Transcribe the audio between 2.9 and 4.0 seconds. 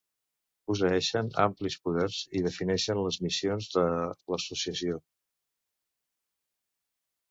les missions de